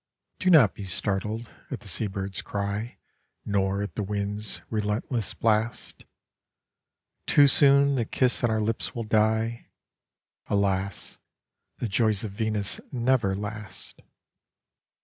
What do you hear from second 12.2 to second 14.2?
of Venus never last!